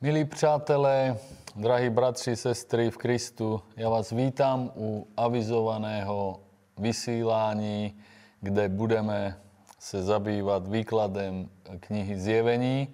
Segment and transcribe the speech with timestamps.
[0.00, 1.16] Milí přátelé,
[1.56, 6.40] drahí bratři, sestry v Kristu, já vás vítám u avizovaného
[6.76, 7.98] vysílání,
[8.40, 9.40] kde budeme
[9.78, 11.48] se zabývat výkladem
[11.80, 12.88] knihy Zjevení.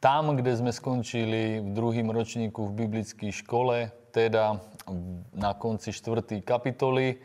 [0.00, 4.60] Tam, kde jsme skončili v druhém ročníku v biblické škole, teda
[5.34, 7.16] na konci čtvrtý kapitoly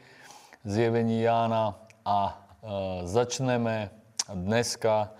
[0.63, 3.89] Zjevení Jána a e, začneme
[4.33, 5.11] dneska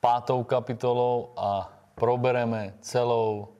[0.00, 3.56] pátou kapitolou a probereme celou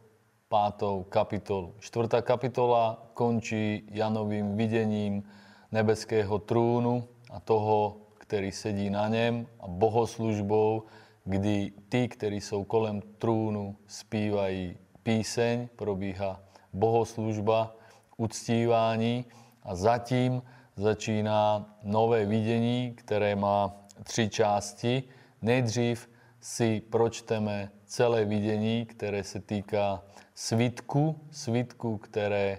[0.53, 1.75] pátou kapitolu.
[1.81, 5.25] Štvrtá kapitola končí Janovým videním
[5.73, 10.85] nebeského trúnu a toho, ktorý sedí na ňem a bohoslužbou,
[11.25, 16.39] kdy tí, ktorí sú kolem trúnu, spívají píseň, probíha
[16.77, 17.73] bohoslužba,
[18.21, 19.25] uctívání
[19.65, 20.43] a zatím
[20.77, 23.75] začíná nové videní, které má
[24.05, 25.03] tři části.
[25.43, 26.11] Nejdřív
[26.41, 30.03] si pročteme celé videní, které se týká
[30.35, 32.59] svitku, svitku, které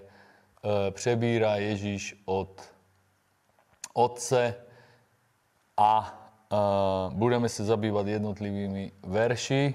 [0.90, 2.62] přebírá Ježíš od
[3.94, 4.54] Otce
[5.76, 6.56] a e,
[7.14, 9.74] budeme se zabývat jednotlivými verši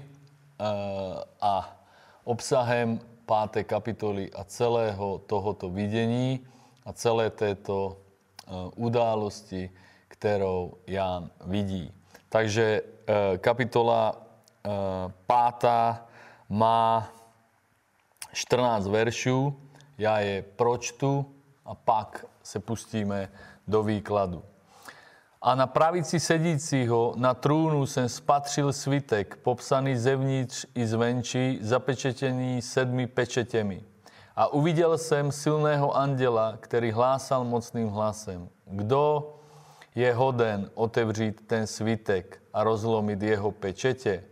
[1.40, 1.80] a
[2.24, 6.46] obsahem páté kapitoly a celého tohoto videní
[6.84, 7.96] a celé této
[8.76, 9.70] události,
[10.08, 11.92] kterou Ján vidí.
[12.28, 12.82] Takže
[13.40, 14.23] kapitola
[15.26, 16.06] pátá
[16.48, 17.08] má
[18.32, 19.60] 14 veršů,
[19.98, 21.26] já je pročtu
[21.64, 23.28] a pak se pustíme
[23.68, 24.42] do výkladu.
[25.42, 33.06] A na pravici sedícího na trůnu jsem spatřil svitek, popsaný zevnitř i zvenčí, zapečetěný sedmi
[33.06, 33.82] pečetěmi.
[34.36, 38.48] A uviděl jsem silného anděla, který hlásal mocným hlasem.
[38.66, 39.34] Kdo
[39.94, 44.24] je hoden otevřít ten svitek a rozlomit jeho pečetě?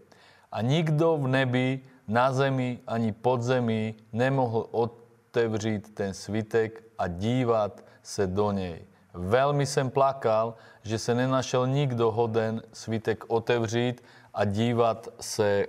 [0.53, 7.85] A nikdo v nebi, na zemi ani pod zemi nemohl otevřít ten svitek a dívat
[8.03, 8.85] se do něj.
[9.15, 14.05] Velmi jsem plakal, že se nenašel nikdo hoden svitek otevřít
[14.35, 15.67] a dívat se e,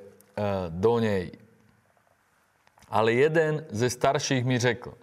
[0.69, 1.31] do něj.
[2.89, 4.93] Ale jeden ze starších mi řekl,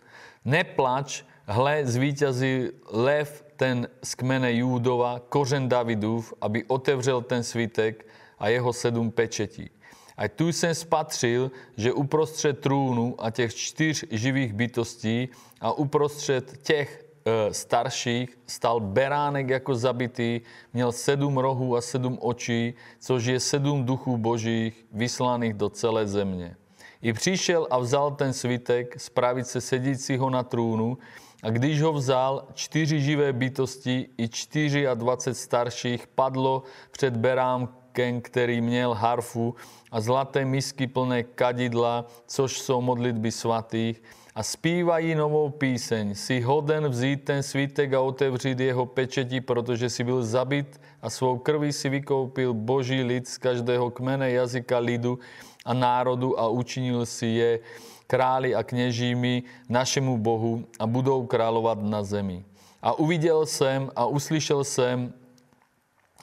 [0.44, 8.06] neplač, hle, zvítězí lev ten z kmene Júdova, kořen Davidův, aby otevřel ten svitek
[8.38, 9.70] a jeho sedm pečetí.
[10.20, 15.28] A tu jsem spatřil, že uprostřed trůnu a těch čtyř živých bytostí
[15.60, 20.40] a uprostřed těch e, starších stal beránek jako zabitý,
[20.72, 26.56] měl sedm rohů a sedm očí, což je sedm duchů božích vyslaných do celé země.
[27.02, 30.98] I přišel a vzal ten svitek z pravice sedícího na trůnu
[31.42, 38.20] a když ho vzal, čtyři živé bytosti i čtyři a dvacet starších padlo před beránkem,
[38.20, 39.54] který měl harfu
[39.90, 44.02] a zlaté misky plné kadidla, což jsou modlitby svatých,
[44.34, 46.14] a zpívají novou píseň.
[46.14, 51.38] Si hoden vzít ten svítek a otevřít jeho pečeti, protože si byl zabit a svou
[51.38, 55.18] krví si vykoupil boží lid z každého kmene, jazyka, lidu
[55.64, 57.58] a národu a učinil si je
[58.06, 62.44] králi a kněžími našemu Bohu a budou královat na zemi.
[62.82, 65.12] A uviděl jsem a uslyšel jsem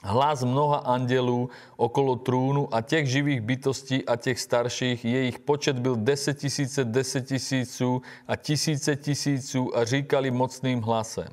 [0.08, 5.96] hlas mnoha andělů okolo trůnu a těch živých bytostí a těch starších, jejich počet byl
[5.96, 11.28] deset tisíce, deset tisíců a tisíce tisíců a říkali mocným hlasem.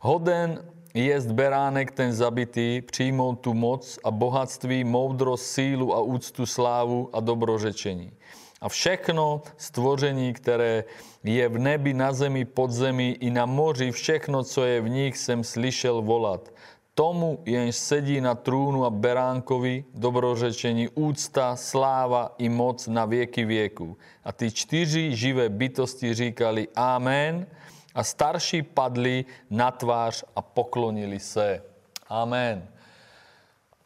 [0.00, 0.64] Hoden
[0.94, 7.20] jest beránek ten zabitý, přijmout tu moc a bohatství, moudrost, sílu a úctu, slávu a
[7.20, 8.12] dobrořečení.
[8.60, 10.84] A všechno stvoření, které
[11.24, 15.18] je v nebi, na zemi, pod zemi i na moři, všechno, co je v nich,
[15.18, 16.52] jsem slyšel volat
[17.00, 23.96] tomu, jenž sedí na trúnu a beránkovi, dobrořečení, úcta, sláva i moc na vieky vieku.
[24.20, 27.48] A tí čtyři živé bytosti říkali Amen
[27.96, 31.64] a starší padli na tvář a poklonili se.
[32.04, 32.68] Amen.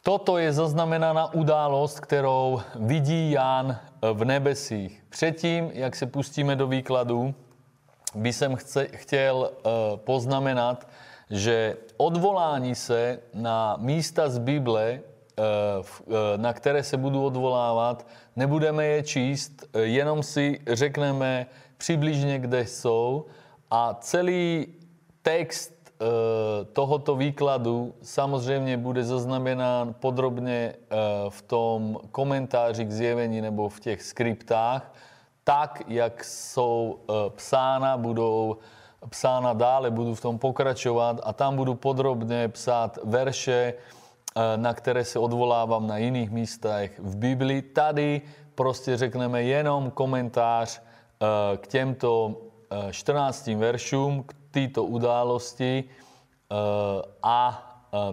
[0.03, 4.93] Toto je zaznamenaná událosť, ktorou vidí Ján v nebesích.
[5.09, 7.31] Předtím, jak se pustíme do výkladu,
[8.15, 10.85] by som chce, chtěl uh, poznamenat,
[11.31, 15.01] že odvolání se na místa z Bible, eh,
[15.37, 18.07] eh, na které se budu odvolávat,
[18.37, 23.25] nebudeme je číst, eh, jenom si řekneme přibližně, kde jsou.
[23.71, 24.67] A celý
[25.23, 25.75] text
[26.73, 30.75] tohoto výkladu samozřejmě bude zaznamenán podrobně
[31.29, 34.95] v tom komentáři k zjevení nebo v těch skriptách,
[35.45, 36.99] tak, jak jsou
[37.37, 38.59] psána, budou
[39.11, 43.75] psána dále, budú v tom pokračovať a tam budú podrobne psát verše, e,
[44.57, 47.63] na ktoré sa odvolávam na iných místach v Biblii.
[47.63, 48.23] Tady
[48.55, 52.37] prostě řekneme jenom komentář eh, k těmto
[52.91, 55.85] 14 eh, veršům, k této události
[57.23, 57.71] a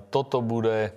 [0.10, 0.92] toto bude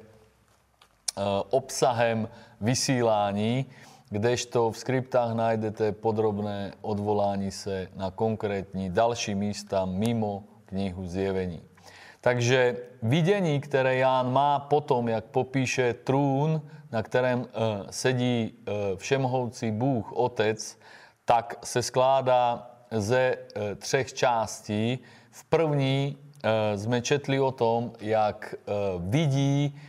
[1.50, 2.28] obsahem
[2.60, 3.66] vysílání,
[4.10, 11.62] kdežto v skriptách najdete podrobné odvolání se na konkrétní další místa mimo knihu Zjevení.
[12.20, 16.62] Takže vidění, které Ján má potom, jak popíše trůn,
[16.92, 17.46] na kterém uh,
[17.90, 20.78] sedí uh, všemohoucí Bůh, Otec,
[21.24, 24.98] tak se skládá ze uh, třech částí.
[25.30, 26.16] V první
[26.76, 28.54] jsme četli o tom, jak
[28.98, 29.80] vidí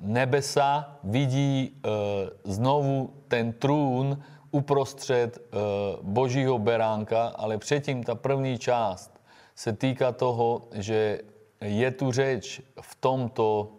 [0.00, 5.60] nebesa, vidí uh, znovu ten trůn uprostřed uh,
[6.02, 9.20] Božího beránka, ale předtím ta první část
[9.54, 11.20] se týka toho, že
[11.60, 13.72] je tu řeč v tomto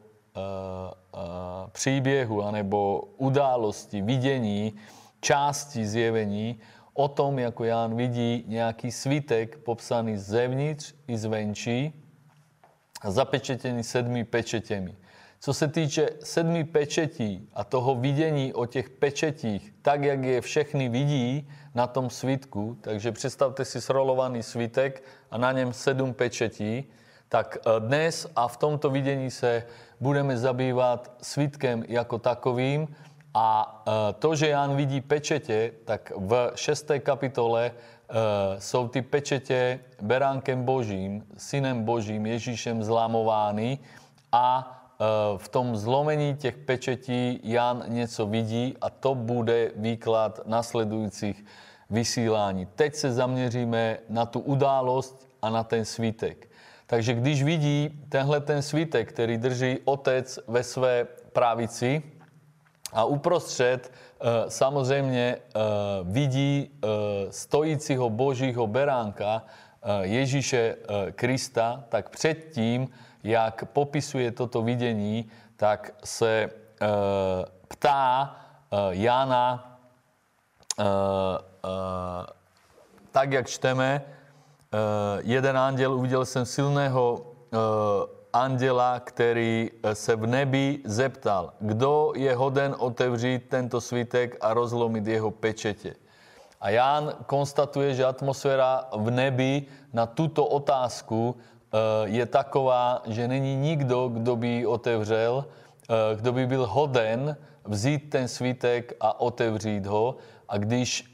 [1.72, 4.74] příběhu anebo události, vidění,
[5.22, 6.60] části zjevení
[6.94, 11.94] o tom, jako Ján vidí nějaký svitek popsaný zevnitř i zvenčí
[13.02, 14.96] a zapečetěný sedmi pečetěmi.
[15.42, 20.90] Co se týče sedmi pečetí a toho vidění o těch pečetích, tak jak je všechny
[20.90, 26.84] vidí na tom svitku, takže představte si srolovaný svitek a na něm sedm pečetí,
[27.30, 29.64] tak eh, dnes a v tomto vidění se
[30.00, 32.88] budeme zabývat svitkem jako takovým
[33.34, 38.14] a eh, to, že Jan vidí pečetě, tak v šesté kapitole eh,
[38.62, 43.80] jsou ty pečetě beránkem božím, synem božím, Ježíšem zlamovány
[44.32, 44.76] a
[45.38, 51.46] v tom zlomení těch pečetí Jan něco vidí a to bude výklad nasledujících
[51.90, 52.66] vysílání.
[52.66, 56.50] Teď se zaměříme na tu událost a na ten svítek.
[56.88, 62.04] Takže když vidí tenhle ten svítek, který drží otec ve své právici
[62.94, 65.60] a uprostřed eh, samozřejmě eh,
[66.04, 66.72] vidí
[67.30, 69.46] stojícího božího beránka
[70.02, 70.76] Ježíše
[71.16, 72.88] Krista, tak předtím,
[73.24, 76.50] jak popisuje toto vidění, tak se
[77.68, 78.36] ptá
[78.92, 79.78] Jana,
[83.12, 84.02] tak jak čteme,
[84.70, 87.22] Eh, jeden anděl, uviděl jsem silného
[87.54, 87.58] eh,
[88.34, 95.32] anděla, který se v nebi zeptal, kdo je hoden otevřít tento svitek a rozlomit jeho
[95.32, 95.96] pečetě.
[96.62, 101.36] A Ján konstatuje, že atmosféra v nebi na tuto otázku
[102.04, 105.46] je taková, že není nikdo, kdo by otevřel,
[106.16, 110.16] kdo by byl hoden vzít ten svitek a otevřít ho.
[110.50, 111.14] A když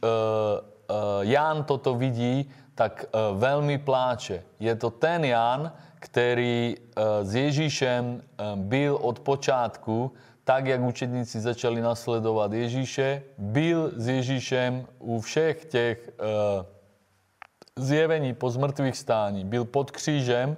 [1.22, 4.44] Ján toto vidí, tak eh, velmi pláče.
[4.60, 10.12] Je to ten Jan, který eh, s Ježíšem eh, byl od počátku,
[10.44, 16.10] tak jak učedníci začali nasledovat Ježíše, byl s Ježíšem u všech těch
[17.80, 20.58] zjevení po zmrtvých stání, byl pod křížem,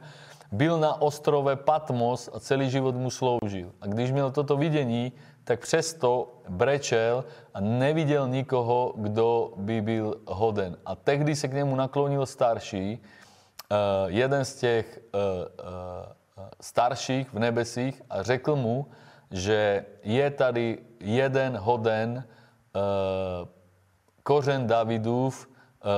[0.51, 3.73] byl na ostrove Patmos a celý život mu sloužil.
[3.81, 5.11] A když měl toto vidění,
[5.43, 10.77] tak přesto brečel a neviděl nikoho, kdo by byl hoden.
[10.85, 13.77] A tehdy se k němu naklonil starší, uh,
[14.13, 18.85] jeden z těch uh, uh, starších v nebesích a řekl mu,
[19.31, 22.23] že je tady jeden hoden,
[24.23, 25.47] kořen Davidův,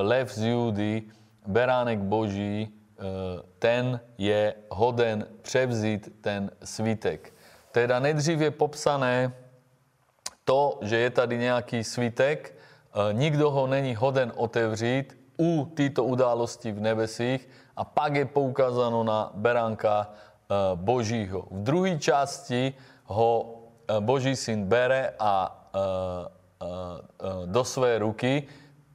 [0.01, 1.03] lev z Judy,
[1.47, 3.05] beránek boží, uh,
[3.59, 7.33] ten je hoden převzít ten svítek.
[7.71, 9.33] Teda nejdřív je popsané
[10.49, 16.71] to, že je tady nějaký svitek, e, nikdo ho není hoden otevřít u této události
[16.71, 21.45] v nebesích a pak je poukázáno na beránka e, Božího.
[21.51, 22.73] V druhé části
[23.05, 25.55] ho e, Boží syn bere a
[27.45, 28.43] do své ruky,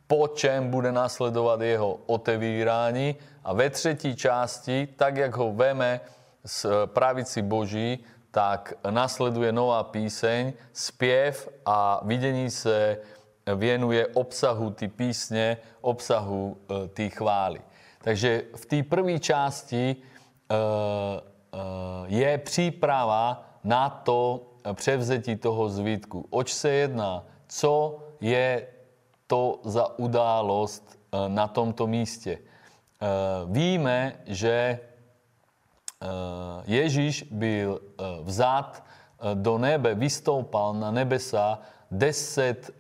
[0.06, 6.00] po čem bude následovat jeho otevírání a ve třetí části, tak jak ho veme
[6.44, 12.98] z pravici Boží, tak nasleduje nová píseň, zpěv a vidění se
[13.54, 17.60] věnuje obsahu ty písně, obsahu e, té chvály.
[18.02, 19.96] Takže v té první části e,
[20.54, 21.58] e,
[22.06, 26.26] je příprava na to převzetí toho zvítku.
[26.30, 27.24] Oč se jedná?
[27.48, 28.66] Co je
[29.26, 32.38] to za událost na tomto místě?
[33.46, 34.78] Víme, že
[36.04, 37.80] Eh, Ježíš byl
[38.22, 38.84] vzat
[39.34, 41.58] do nebe, vystoupal na nebesa
[41.90, 42.70] 10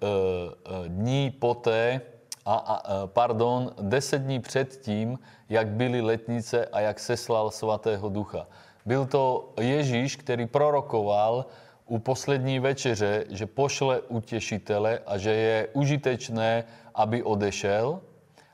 [0.86, 2.00] dní poté,
[2.44, 8.46] a, a, pardon, 10 dní předtím, jak byly letnice a jak seslal svatého ducha.
[8.86, 11.46] Byl to Ježíš, který prorokoval
[11.86, 16.64] u poslední večeře, že pošle utešitele a že je užitečné,
[16.94, 18.00] aby odešel.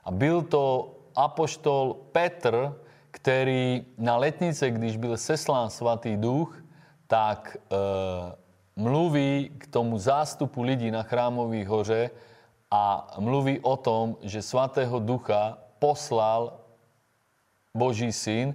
[0.05, 2.75] A byl to apoštol Petr,
[3.11, 6.63] který na letnice, když byl seslán svatý duch,
[7.07, 7.77] tak e,
[8.77, 12.11] mluví k tomu zástupu lidí na chrámových hoře
[12.71, 16.59] a mluví o tom, že svatého ducha poslal
[17.75, 18.55] Boží syn,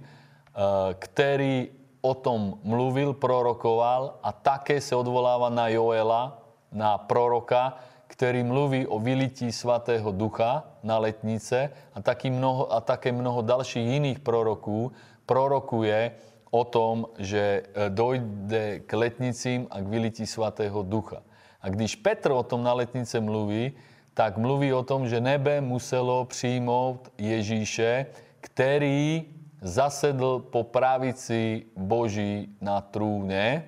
[0.94, 1.68] který
[2.06, 6.38] o tom mluvil, prorokoval a také se odvoláva na Joela,
[6.70, 7.74] na proroka,
[8.06, 13.98] ktorý mluví o vylití Svatého Ducha na letnice a, taký mnoho, a také mnoho dalších
[13.98, 14.92] iných proroků
[15.26, 16.14] prorokuje
[16.50, 21.26] o tom, že e, dojde k letnicím a k vylití Svatého Ducha.
[21.60, 23.74] A když Petr o tom na letnice mluví,
[24.14, 28.06] tak mluví o tom, že nebe muselo přijmout Ježíše,
[28.40, 29.26] který
[29.60, 33.66] zasedl po pravici Boží na trúne,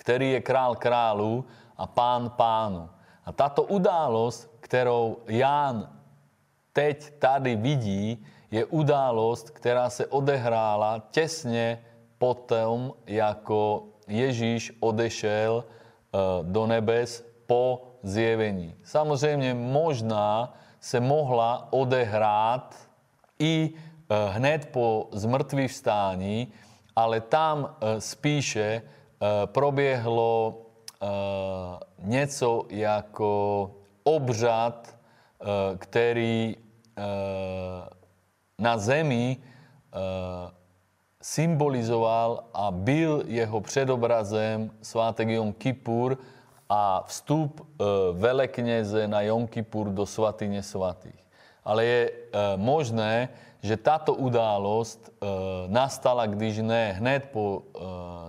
[0.00, 2.90] ktorý je král králu a pán pánu.
[3.22, 5.86] A táto událosť, ktorou Ján
[6.74, 8.18] teď tady vidí,
[8.52, 11.80] je událosť, ktorá sa odehrála tesne
[12.20, 15.64] potom, ako Ježíš odešel e,
[16.44, 18.76] do nebes po zjevení.
[18.84, 20.52] Samozrejme, možná
[20.82, 22.74] sa mohla odehrát
[23.38, 23.78] i
[24.30, 26.52] hned po zmrtvých vstání,
[26.96, 28.82] ale tam e, spíše
[29.46, 30.58] probiehlo
[31.98, 33.70] něco jako
[34.04, 34.96] obřad,
[35.78, 36.56] který
[38.58, 39.36] na zemi
[41.22, 46.18] symbolizoval a byl jeho předobrazem svátek Jom Kippur
[46.68, 47.66] a vstup
[48.12, 51.26] velekněze na Jom Kippur do svatyně svatých.
[51.64, 52.10] Ale je
[52.56, 53.28] možné,
[53.62, 55.22] že táto událosť
[55.70, 57.62] nastala, když ne hned po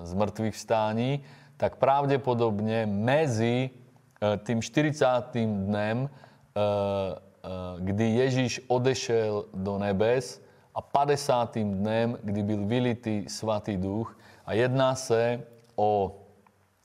[0.05, 1.11] zmrtvých vstání,
[1.57, 4.99] tak pravdepodobne medzi e, tým 40.
[5.37, 6.67] dnem, e, e,
[7.79, 10.43] kdy Ježíš odešel do nebes
[10.75, 11.63] a 50.
[11.63, 14.17] dnem, kdy byl vylitý Svatý duch.
[14.43, 15.39] A jedná sa
[15.79, 16.19] o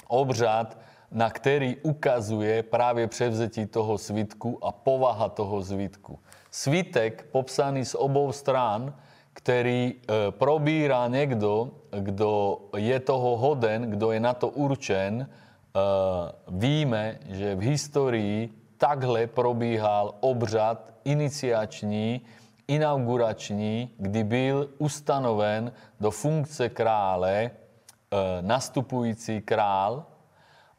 [0.07, 0.79] obřad,
[1.11, 6.21] na ktorý ukazuje práve převzetí toho svitku a povaha toho zvitku.
[6.59, 8.91] Svitek popsaný z obou strán,
[9.31, 10.03] ktorý
[10.35, 17.63] probíra niekto, kdo je toho hoden, kdo je na to určen, uh, víme, že v
[17.63, 22.27] histórii takhle probíhal obřad iniciační,
[22.67, 30.11] inaugurační, kdy byl ustanoven do funkce krále uh, nastupující král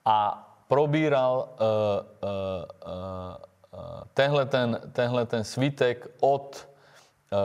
[0.06, 1.56] a probíral
[4.14, 6.68] tenhle, ten, tenhle ten svitek od
[7.32, 7.40] uh,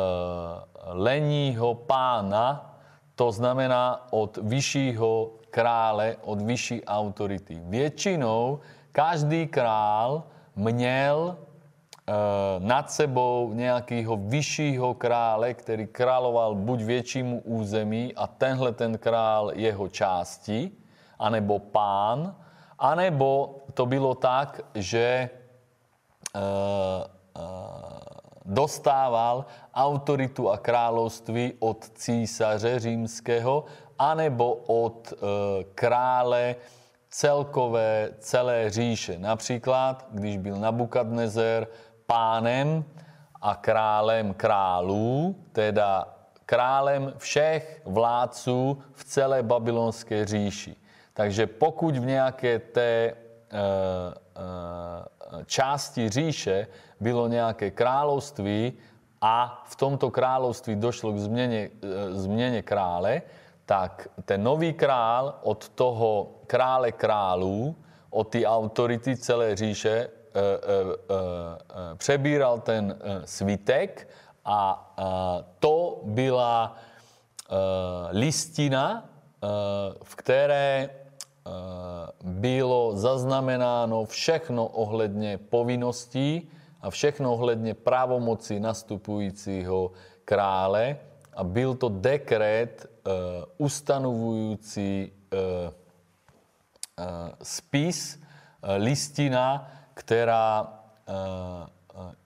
[0.94, 2.74] leního pána,
[3.14, 7.62] to znamená od vyššího krále, od vyšší autority.
[7.62, 8.58] Většinou
[8.92, 10.26] každý král
[10.56, 12.14] měl e,
[12.58, 19.86] nad sebou nejakého vyššího krále, ktorý královal buď väčšímu území a tenhle ten král jeho
[19.88, 20.74] části,
[21.18, 22.34] anebo pán,
[22.78, 25.43] anebo to bylo tak, že e, e,
[28.44, 33.64] dostával autoritu a kráľovství od císaře římského
[33.98, 35.16] anebo od e,
[35.74, 36.56] krále
[37.10, 39.18] celkové celé říše.
[39.18, 41.66] Například, když byl Nabukadnezer
[42.06, 42.84] pánem
[43.40, 46.08] a králem králů, teda
[46.46, 50.76] králem všech vládců v celé babylonské říši.
[51.14, 53.14] Takže pokud v nějaké té e,
[53.54, 55.13] e,
[55.46, 56.66] části říše
[57.00, 58.72] bylo nejaké kráľovství
[59.20, 61.70] a v tomto kráľovství došlo k zmene, e,
[62.14, 63.22] zmene krále,
[63.64, 67.74] tak ten nový král od toho krále kráľů,
[68.10, 70.50] od té autority celé říše, e, e, e,
[71.92, 74.08] e, přebíral ten svitek
[74.44, 74.92] a
[75.58, 76.76] to byla
[78.12, 79.08] listina,
[80.02, 81.03] v které Eh,
[82.24, 86.48] bylo zaznamenáno všechno ohledne povinností
[86.80, 89.92] a všechno ohledne právomoci nastupujícího
[90.24, 90.96] krále
[91.36, 93.12] a byl to dekret uh,
[93.60, 95.74] ustanovujúci uh, uh,
[97.42, 98.20] spis,
[98.64, 101.68] listina, ktorá uh,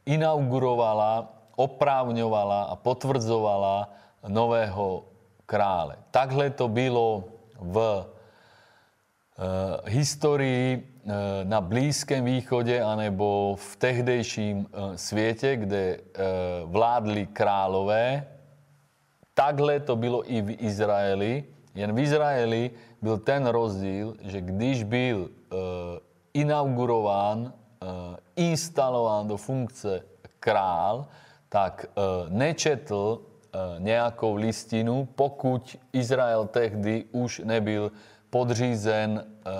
[0.06, 1.26] inaugurovala,
[1.58, 3.90] oprávňovala a potvrdzovala
[4.30, 5.10] nového
[5.42, 5.98] krále.
[6.14, 7.24] Takhle to bylo
[7.58, 8.17] v Eh,
[9.86, 11.12] histórii eh,
[11.44, 16.00] na Blízkém východe anebo v tehdejším eh, sviete, kde
[16.64, 18.26] vládli králové.
[19.34, 21.44] Takhle to bylo i v Izraeli.
[21.74, 22.70] Jen v Izraeli
[23.02, 25.30] byl ten rozdíl, že když byl
[26.34, 27.52] inaugurován,
[28.36, 30.02] instalován do funkce
[30.40, 31.06] král,
[31.48, 31.86] tak
[32.28, 33.22] nečetl
[33.78, 37.92] nějakou listinu, pokud Izrael tehdy už nebyl
[38.30, 39.50] podřízen e,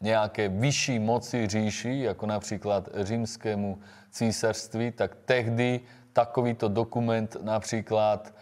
[0.00, 3.78] nějaké vyšší moci říši, jako například římskému
[4.10, 5.80] císařství, tak tehdy
[6.12, 8.34] takovýto dokument například e,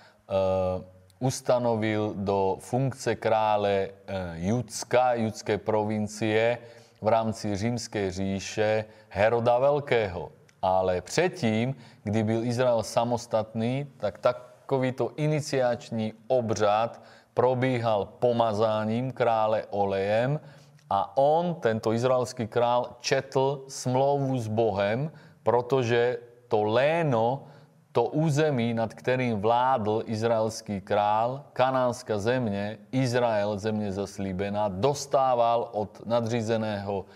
[1.19, 3.91] ustanovil do funkce krále e,
[4.35, 6.59] Judska, judské provincie
[7.03, 10.33] v rámci římské říše Heroda Velkého.
[10.63, 17.03] Ale předtím, kdy byl Izrael samostatný, tak takovýto iniciační obřad
[17.39, 20.43] probíhal pomazáním krále olejem
[20.91, 25.07] a on, tento izraelský král, četl smlouvu s Bohem,
[25.47, 26.19] protože
[26.51, 27.47] to léno,
[27.95, 37.07] to území, nad kterým vládl izraelský král, kanánská země, Izrael, země zaslíbená, dostával od nadřízeného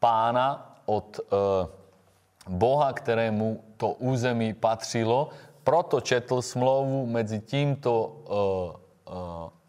[0.00, 1.36] pána, od e,
[2.48, 5.28] Boha, kterému to území patřilo.
[5.64, 7.92] Proto četl smlouvu mezi tímto
[8.24, 9.65] e, e,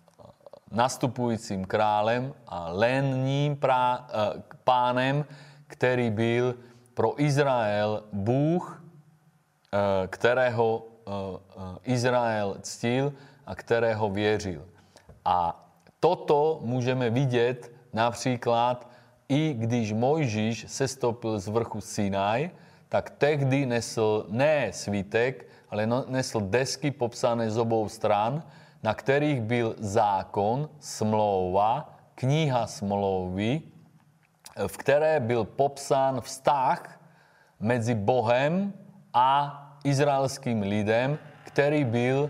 [0.71, 5.25] nastupujícím králem a lenním prá, e, pánem,
[5.67, 6.55] který byl
[6.93, 8.83] pro Izrael Bůh,
[9.73, 11.11] e, kterého e,
[11.83, 13.13] Izrael ctil
[13.45, 14.65] a kterého věřil.
[15.25, 15.67] A
[15.99, 18.87] toto můžeme vidět například
[19.29, 22.49] i když Mojžíš sestoupil z vrchu Sinaj,
[22.89, 28.43] tak tehdy nesl ne svítek, ale no, nesl desky popsané z obou stran,
[28.87, 33.61] na kterých byl zákon, smlouva, kniha smlouvy,
[34.67, 36.99] v které byl popsán vztah
[37.59, 38.73] mezi Bohem
[39.13, 39.27] a
[39.83, 42.29] izraelským lidem, který byl uh,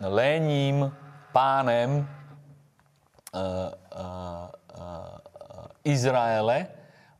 [0.00, 0.92] léním
[1.32, 2.06] pánem uh, uh,
[4.72, 4.80] uh,
[5.84, 6.66] Izraele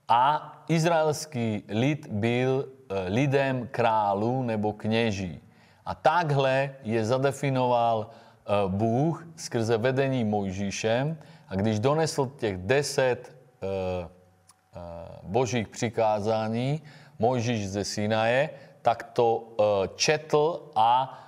[0.08, 2.68] a izraelský lid byl
[3.06, 5.45] lidem králu nebo kněží.
[5.86, 11.16] A takhle je zadefinoval eh, Bůh skrze vedení Mojžíšem
[11.48, 14.80] a když donesl těch deset eh, eh,
[15.22, 16.82] božích přikázání
[17.18, 18.50] Mojžíš ze Sinaje,
[18.82, 19.56] tak to
[19.96, 21.18] četl a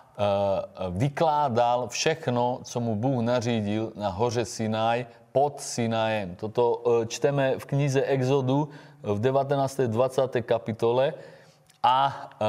[0.91, 6.35] vykládal všechno, co mu Bůh nařídil na hoře Sinaj pod Sinajem.
[6.37, 8.69] Toto čteme v knize Exodu
[9.03, 9.81] v 19.
[9.81, 10.23] 20.
[10.43, 11.15] kapitole
[11.83, 12.45] a e,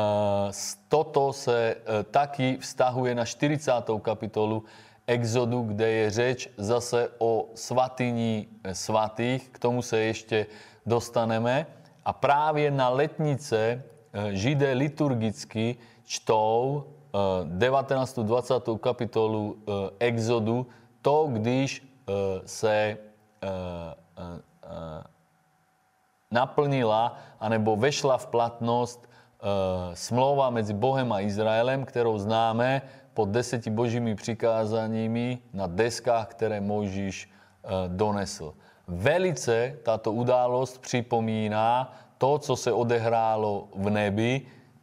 [0.88, 3.72] toto se e, taky vztahuje na 40.
[4.02, 4.64] kapitolu
[5.08, 9.50] Exodu, kde je řeč zase o svatyní e, svatých.
[9.50, 10.46] K tomu se ještě
[10.86, 11.68] dostaneme.
[12.06, 13.84] A právě na letnice
[14.32, 16.84] Židé liturgicky čtou
[17.44, 18.20] 19.
[18.20, 18.54] 20.
[18.82, 19.58] kapitolu
[20.00, 20.68] Exodu
[21.02, 21.86] to, když
[22.46, 22.98] se
[26.32, 29.10] naplnila anebo vešla v platnost
[29.96, 32.84] smlouva medzi Bohem a Izraelem, ktorou známe
[33.16, 38.56] pod deseti božími přikázaními na deskách, ktoré Mojžiš eh, donesl.
[38.90, 44.34] Velice táto událosť připomíná to, co se odehrálo v nebi,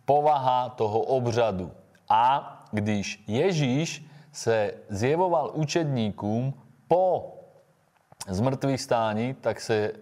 [0.05, 1.71] povaha toho obřadu.
[2.09, 6.55] A když Ježíš se zjevoval učedníkům
[6.88, 7.35] po
[8.29, 9.92] zmrtvých stání, tak se e,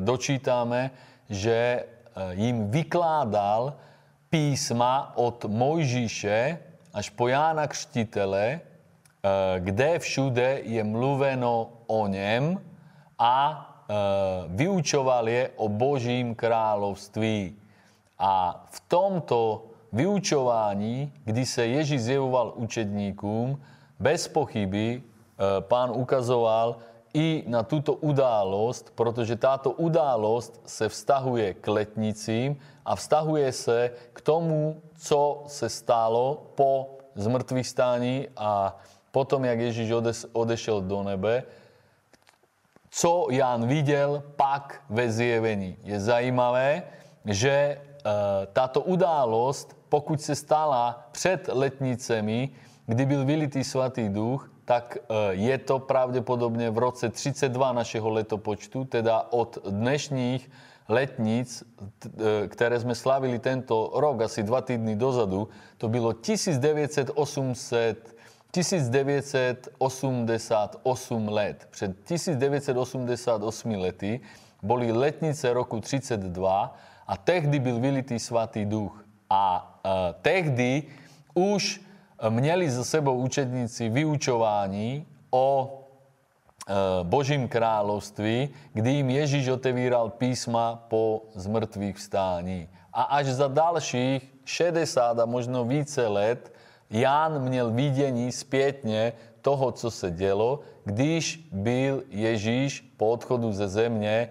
[0.00, 0.90] dočítáme,
[1.28, 1.84] že
[2.16, 3.76] Eh, jim vykládal
[4.30, 6.58] písma od Mojžíše
[6.94, 8.60] až po Jána Křtitele, eh,
[9.60, 12.60] kde všude je mluveno o něm
[13.18, 13.36] a
[13.88, 13.94] eh,
[14.48, 17.56] vyučoval je o Božím království.
[18.18, 23.60] A v tomto vyučování, kdy se Ježíš zjevoval učedníkům,
[24.00, 25.02] bez pochyby
[25.68, 26.76] pán ukazoval,
[27.16, 33.78] i na túto událosť, protože táto událosť se vztahuje k letnicím a vztahuje se
[34.12, 38.76] k tomu, co se stalo po zmrtvých stání a
[39.10, 39.90] potom, jak Ježíš
[40.36, 41.48] odešel do nebe,
[42.92, 45.76] co Jan viděl pak ve zjevení.
[45.84, 46.82] Je zajímavé,
[47.24, 47.78] že e,
[48.52, 52.52] táto událost, pokud se stala před letnicemi,
[52.86, 55.00] kdy byl vylitý svatý duch, tak e,
[55.38, 60.42] je to pravdepodobne v roce 32 našeho letopočtu, teda od dnešných
[60.90, 65.46] letníc, e, ktoré sme slavili tento rok, asi dva týdny dozadu,
[65.78, 67.14] to bylo 1900
[68.50, 71.68] 1988 let.
[71.70, 74.20] Před 1988 lety
[74.62, 76.76] boli letnice roku 32
[77.06, 79.04] a tehdy byl vylitý svatý duch.
[79.30, 79.90] A uh,
[80.22, 80.82] tehdy
[81.34, 81.85] už
[82.28, 85.78] měli za sebou učedníci vyučování o
[87.02, 92.68] Božím kráľovství, kdy im Ježiš otevíral písma po zmrtvých vstání.
[92.92, 96.52] A až za dalších 60 a možno více let
[96.90, 104.30] Ján měl vidění zpětně toho, co se dělo, když byl Ježíš po odchodu ze země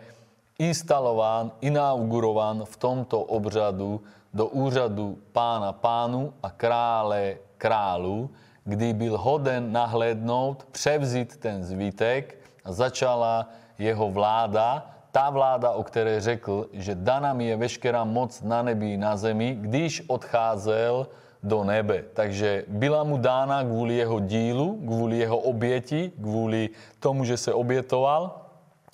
[0.60, 4.02] instalován, inaugurován v tomto obřadu
[4.34, 8.30] do úřadu pána pánu a krále králu,
[8.64, 16.20] kdy byl hoden nahlédnout, převzít ten zvítek a začala jeho vláda, tá vláda, o které
[16.22, 21.08] řekl, že daná mi je veškerá moc na nebi na zemi, když odcházel
[21.44, 22.04] do nebe.
[22.14, 28.42] Takže byla mu dána kvůli jeho dílu, kvůli jeho oběti, kvůli tomu, že se obětoval.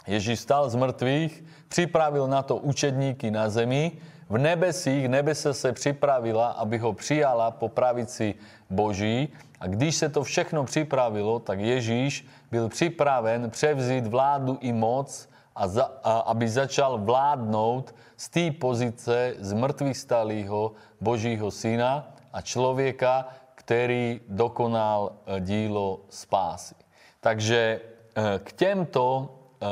[0.07, 3.91] Ježíš stal z mrtvých, připravil na to učedníky na zemi,
[4.31, 8.35] v nebesích, nebese se připravila, aby ho přijala po pravici
[8.69, 9.29] Boží.
[9.59, 15.67] A když se to všechno připravilo, tak Ježíš byl připraven převzít vládu i moc, a,
[15.67, 23.27] za, a aby začal vládnout z té pozice z mŕtvych stalého Božího syna a člověka,
[23.55, 26.75] který dokonal e, dílo spásy.
[27.19, 27.81] Takže
[28.15, 29.29] e, k těmto
[29.61, 29.65] e,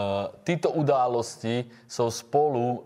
[0.44, 2.84] tyto události jsou spolu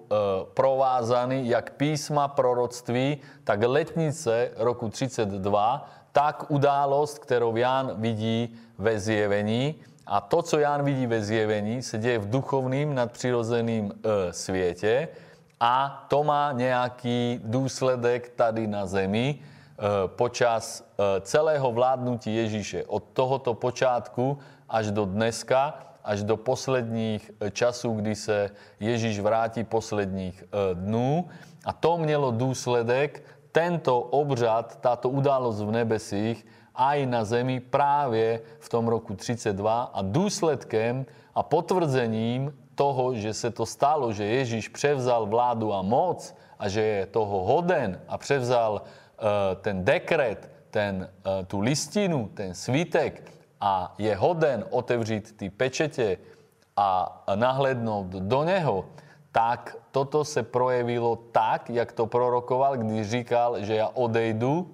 [0.53, 9.75] provázány jak písma proroctví, tak letnice roku 32, tak událost, kterou Jan vidí ve zjevení.
[10.07, 15.07] A to, co Jan vidí ve zjevení, se děje v duchovným nadpřirozeným e, světě
[15.59, 22.83] a to má nějaký důsledek tady na zemi e, počas e, celého vládnutí Ježíše.
[22.85, 24.37] Od tohoto počátku
[24.69, 31.27] až do dneska, až do posledních e, časů, kdy se Ježíš vrátí posledních e, dnů.
[31.65, 38.67] A to mělo důsledek, tento obřad, táto událost v nebesích, aj na zemi práve v
[38.69, 41.05] tom roku 32 a dôsledkem
[41.37, 46.81] a potvrdzením toho, že se to stalo, že Ježíš převzal vládu a moc a že
[46.81, 53.32] je toho hoden a převzal uh, ten dekret, ten, uh, tú listinu, ten svitek
[53.63, 56.17] a je hoden otevřít ty pečete
[56.75, 58.85] a nahlednout do neho,
[59.31, 64.67] tak toto se projevilo tak, jak to prorokoval, když říkal, že ja odejdu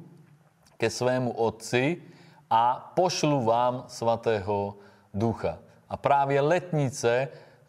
[0.82, 2.02] ke svému Otci
[2.50, 4.76] a pošlu vám Svatého
[5.14, 5.62] Ducha.
[5.90, 7.28] A právě letnice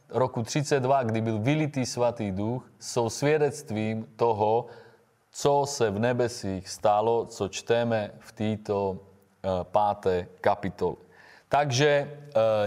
[0.08, 4.66] roku 32, kdy byl vylitý Svatý Duch, jsou svědectvím toho,
[5.30, 11.09] co se v nebesích stalo, co čteme v této e, páté kapitole.
[11.50, 12.08] Takže e,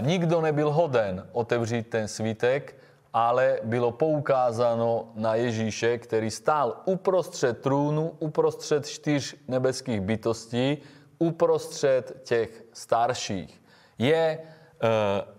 [0.00, 2.76] nikdo nebyl hoden otevřít ten svítek,
[3.12, 10.78] ale bylo poukázáno na Ježíše, který stál uprostřed trůnu, uprostřed čtyř nebeských bytostí,
[11.18, 13.62] uprostřed těch starších.
[13.98, 14.88] Je uh,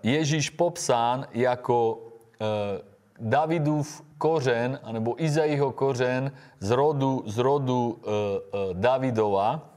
[0.03, 2.01] Ježíš popsán jako uh,
[3.19, 8.13] Davidův kořen, anebo Izaiho kořen z rodu, z rodu uh,
[8.73, 9.69] Davidova.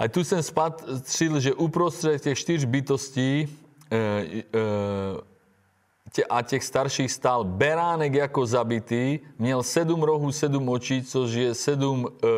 [0.00, 3.58] Uh, a tu jsem spatřil, že uprostřed těch čtyř bytostí
[3.92, 4.42] E,
[6.18, 11.54] e, a těch starších stál beránek jako zabitý, měl sedm rohů, sedm očí, což je
[11.54, 12.28] sedm e,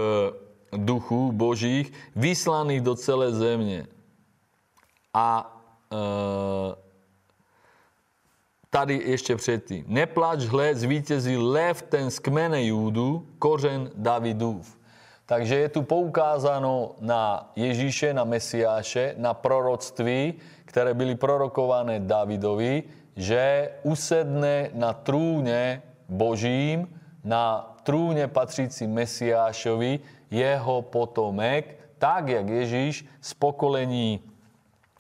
[0.77, 3.87] duchů božích, vyslaných do celé země.
[5.15, 5.59] A
[5.93, 5.97] e,
[8.71, 9.85] tady ještě předtím.
[9.87, 14.79] Neplač, hle, zvítězí lev ten z kmene Júdu, kořen Davidův.
[15.25, 20.37] Takže je tu poukázáno na Ježíše, na Mesiáše, na proroctví,
[20.69, 22.85] ktoré byli prorokované Davidovi,
[23.17, 25.81] že usedne na trúne
[26.13, 26.93] Božím,
[27.25, 34.21] na trúne patríci Mesiášovi, jeho potomek, tak, jak Ježíš z pokolení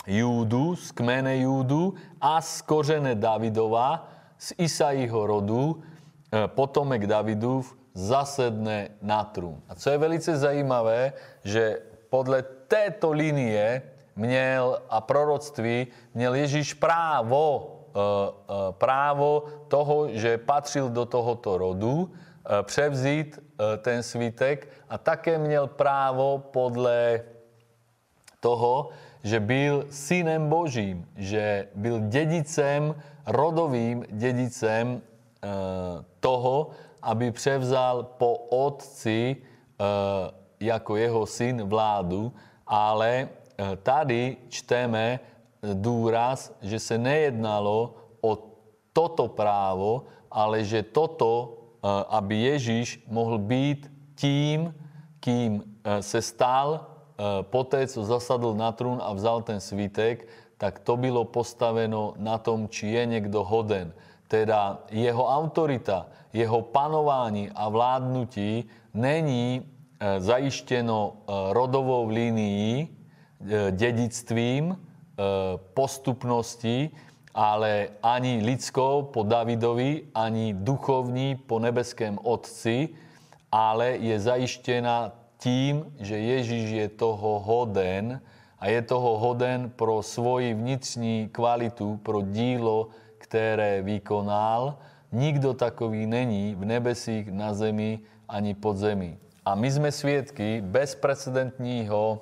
[0.08, 4.08] Júdu, z kmene Júdu a z kořene Davidova,
[4.40, 5.84] z Isaiho rodu,
[6.32, 9.62] e, potomek Davidův, zasedne na trún.
[9.70, 11.12] A co je velice zajímavé,
[11.44, 11.78] že
[12.11, 13.83] podle této linie
[14.16, 22.11] měl a proroctví měl Ježíš právo, e, e, právo toho, že patřil do tohoto rodu,
[22.11, 23.38] e, převzít
[23.83, 27.22] ten svítek a také měl právo podle
[28.40, 28.90] toho,
[29.22, 32.94] že byl synem Božím, že byl dědicem,
[33.26, 35.02] rodovým dědicem
[36.20, 36.70] toho,
[37.05, 39.37] aby převzal po otci
[40.61, 42.33] jako jeho syn vládu,
[42.67, 48.38] ale Eh, tady čteme eh, důraz, že se nejednalo o
[48.93, 54.75] toto právo, ale že toto, eh, aby Ježíš mohl být tím,
[55.21, 55.62] kým
[56.01, 56.87] se stal
[57.43, 62.69] poté, co zasadl na trůn a vzal ten svítek, tak to bylo postaveno na tom,
[62.69, 63.93] či je někdo hoden.
[64.29, 69.62] Teda jeho autorita, jeho panování a vládnutí není
[70.01, 74.77] e, zajištěno e, rodovou linií, e, dedictvím,
[75.75, 76.90] postupností,
[77.35, 82.88] ale ani lidskou po Davidovi, ani duchovní po nebeském Otci,
[83.53, 88.20] ale je zajištěna tím, že Ježíš je toho hoden
[88.59, 94.75] a je toho hoden pro svoji vnitřní kvalitu, pro dílo, které vykonal.
[95.14, 97.98] Nikdo takový není v nebesích, na zemi
[98.29, 99.18] ani pod zemi.
[99.44, 102.20] A my jsme svědky bezprecedentního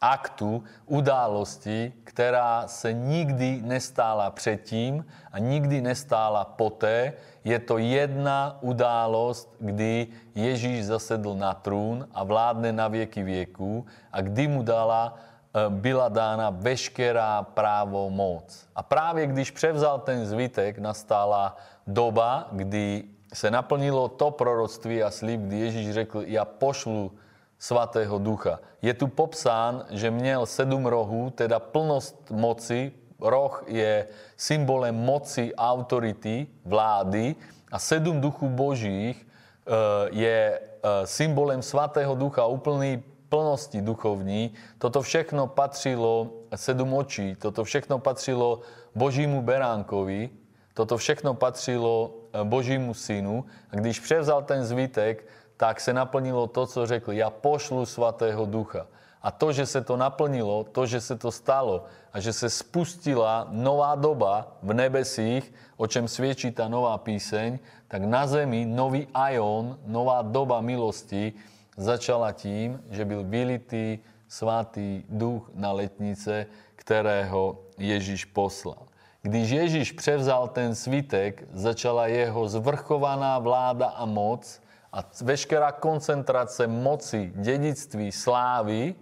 [0.00, 7.12] aktu, události, která se nikdy nestála předtím a nikdy nestála poté.
[7.44, 14.20] Je to jedna událost, kdy Ježíš zasedl na trůn a vládne na věky věků a
[14.20, 18.66] kdy mu dala eh, byla dána veškerá právo moc.
[18.74, 25.40] A právě když převzal ten zvytek, nastala doba, kdy se naplnilo to proroctví a slib,
[25.40, 27.12] kdy Ježíš řekl, já pošlu
[27.58, 28.60] svatého ducha.
[28.82, 32.92] Je tu popsán, že měl sedm rohů, teda plnost moci.
[33.20, 37.34] Roh je symbolem moci, autority, vlády
[37.72, 39.70] a sedm duchů božích eh,
[40.10, 44.52] je eh, symbolem svatého ducha, úplný plnosti duchovní.
[44.78, 48.60] Toto všechno patřilo, sedm očí, toto všechno patřilo
[48.94, 50.41] božímu beránkovi,
[50.74, 53.44] toto všechno patřilo eh, božímu synu.
[53.70, 57.12] A když převzal ten zvítek, tak se naplnilo to, co řekl.
[57.12, 58.86] Já pošlu svatého ducha.
[59.22, 63.46] A to, že se to naplnilo, to, že se to stalo a že se spustila
[63.50, 67.58] nová doba v nebesích, o čem svědčí ta nová píseň,
[67.88, 71.32] tak na zemi nový aion, nová doba milosti
[71.76, 78.90] začala tím, že byl vylitý svatý duch na letnice, kterého Ježíš poslal.
[79.22, 84.60] Když Ježíš převzal ten svitek, začala jeho zvrchovaná vláda a moc
[84.92, 88.94] a veškerá koncentrace moci, dedictví, slávy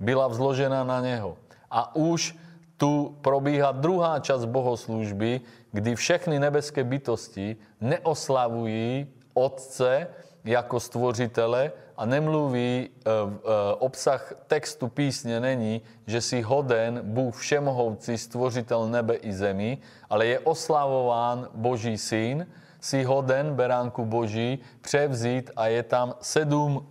[0.00, 1.36] byla vzložená na něho.
[1.70, 2.36] A už
[2.76, 5.40] tu probíhá druhá časť bohoslužby,
[5.72, 10.06] kdy všechny nebeské bytosti neoslavují Otce
[10.44, 18.18] jako stvořitele a nemluví, e, e, obsah textu písně není, že si hoden Bůh všemohoucí
[18.18, 19.78] stvořitel nebe i zemi,
[20.10, 22.46] ale je oslavován Boží syn,
[22.80, 26.86] si hoden beránku Boží převzít a je tam sedm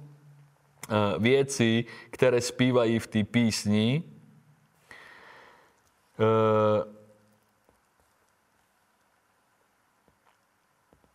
[0.89, 4.03] eh, věcí, které zpívají v té písni.
[6.19, 6.83] Eh,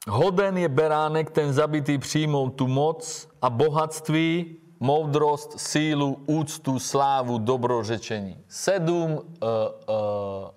[0.09, 8.45] hoden je beránek, ten zabitý přijmout tu moc a bohatství, moudrost, sílu, úctu, slávu, dobrořečení.
[8.49, 9.25] Sedm uh, uh,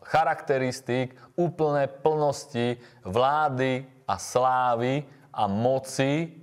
[0.04, 6.42] charakteristik úplné plnosti vlády a slávy a moci,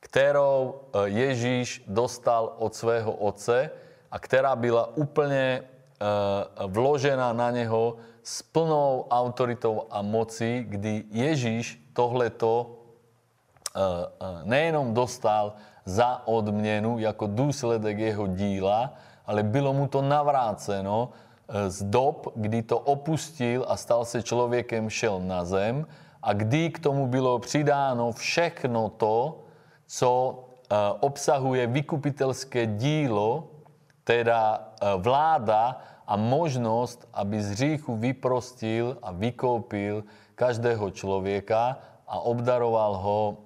[0.00, 3.70] kterou e, Ježíš dostal od svého otce
[4.10, 5.64] a která byla úplně e,
[6.66, 12.81] vložena na něho s plnou autoritou a mocí, kdy Ježíš tohleto e,
[14.44, 15.52] nejenom dostal
[15.84, 18.94] za odměnu jako důsledek jeho díla,
[19.26, 21.08] ale bylo mu to navráceno
[21.68, 25.86] z dob, kdy to opustil a stal se člověkem, šel na zem
[26.22, 29.42] a kdy k tomu bylo přidáno všechno to,
[29.86, 33.48] co eh, obsahuje vykupitelské dílo,
[34.04, 40.04] teda eh, vláda a možnost, aby z hříchu vyprostil a vykoupil
[40.34, 43.41] každého člověka a obdaroval ho eh,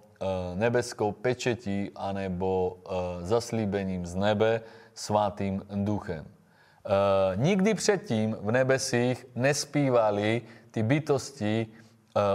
[0.55, 2.79] nebeskou pečetí anebo
[3.21, 4.61] zaslíbením z nebe
[4.95, 6.25] svatým duchem.
[7.37, 11.67] Nikdy předtím v nebesích nespívali ty bytosti,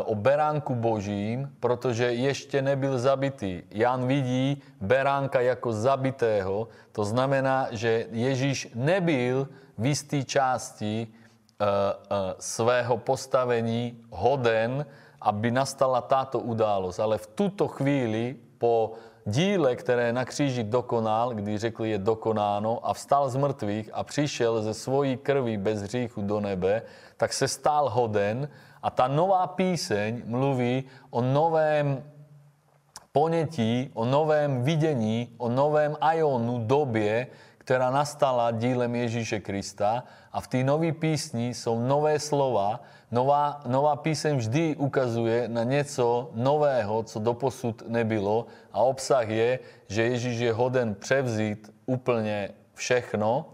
[0.06, 3.64] o beránku božím, protože ještě nebyl zabitý.
[3.72, 11.08] Jan vidí beránka jako zabitého, to znamená, že Ježíš nebyl v jisté části
[12.40, 14.86] svého postavení hoden,
[15.22, 17.00] aby nastala táto událost.
[17.00, 18.94] Ale v tuto chvíli po
[19.26, 24.62] díle, které na kříži dokonal, kdy řekl je dokonáno a vstal z mrtvých a přišel
[24.62, 26.82] ze svojí krví bez hříchu do nebe,
[27.18, 28.50] tak se stál hoden
[28.82, 32.04] a ta nová píseň mluví o novém
[33.12, 37.28] ponětí, o novém vidění, o novém ajonu době,
[37.62, 42.80] ktorá nastala dílem Ježíše Krista a v tej novej písni sú nové slova.
[43.12, 48.48] Nová, nová písem vždy ukazuje na něco nového, co doposud nebylo.
[48.72, 53.46] A obsah je, že Ježíš je hoden převzít úplně všechno.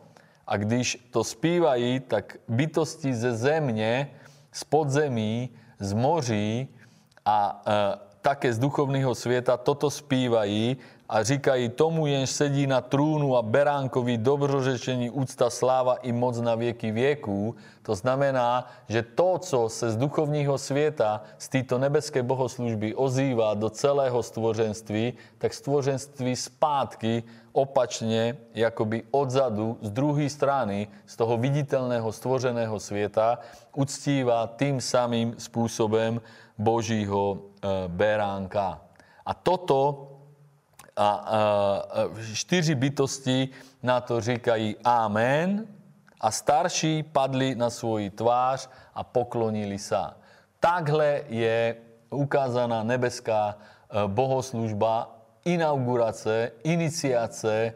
[0.48, 4.14] A když to zpívají, tak bytosti ze země,
[4.52, 6.68] z podzemí, z moří
[7.26, 7.72] a e,
[8.22, 10.78] také z duchovného světa toto zpívají
[11.10, 16.56] a říkají tomu, jenž sedí na trúnu a beránkovi dobrořečení, úcta, sláva i moc na
[16.56, 17.56] věky věků.
[17.84, 23.70] To znamená, že to, co se z duchovního světa, z této nebeské bohoslužby ozývá do
[23.70, 32.80] celého stvořenství, tak stvořenství zpátky opačne, jakoby odzadu, z druhé strany, z toho viditelného stvořeného
[32.80, 33.40] světa,
[33.76, 36.20] uctívá tým samým spôsobem
[36.58, 38.82] Božího e, beránka.
[39.26, 40.17] A toto
[40.98, 41.30] a, a
[42.34, 43.50] štyri bytosti
[43.84, 45.68] na to říkají Amen
[46.22, 50.18] a starší padli na svůj tvář a poklonili sa.
[50.60, 51.78] Takhle je
[52.10, 55.14] ukázaná nebeská e, bohoslužba,
[55.46, 57.74] inaugurace, iniciace e,